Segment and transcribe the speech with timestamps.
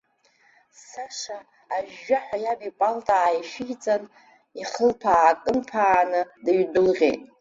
[0.87, 1.37] Саша,
[1.75, 4.03] ажәжәаҳәа иаб ипалта ааишәиҵан,
[4.61, 7.21] ихылԥа аакынԥааны дыҩдәылҟьеит.